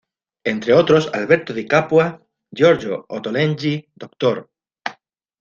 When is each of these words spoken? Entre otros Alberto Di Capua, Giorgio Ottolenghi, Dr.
Entre 0.45 0.73
otros 0.73 1.11
Alberto 1.13 1.53
Di 1.53 1.67
Capua, 1.67 2.19
Giorgio 2.49 3.05
Ottolenghi, 3.07 3.87
Dr. 3.93 4.49